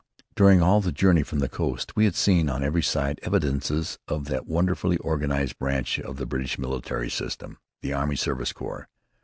[0.35, 4.25] During all the journey from the coast, we had seen, on every side, evidences of
[4.29, 8.87] that wonderfully organized branch of the British military system, the Army Service Corps.